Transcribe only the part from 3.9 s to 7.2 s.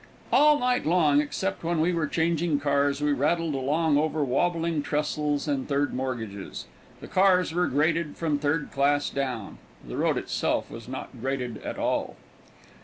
over wobbling trestles and third mortgages. The